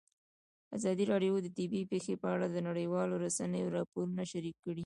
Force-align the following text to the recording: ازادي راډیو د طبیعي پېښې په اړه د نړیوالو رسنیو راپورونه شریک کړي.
ازادي 0.77 1.03
راډیو 1.11 1.33
د 1.41 1.47
طبیعي 1.57 1.85
پېښې 1.91 2.13
په 2.21 2.27
اړه 2.35 2.47
د 2.49 2.57
نړیوالو 2.69 3.21
رسنیو 3.25 3.73
راپورونه 3.77 4.21
شریک 4.31 4.55
کړي. 4.65 4.79